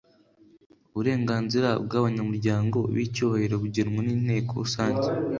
[0.91, 5.07] Uburenganzira bw abanyamuryango b icyubahiro bugenwa n Inteko rusange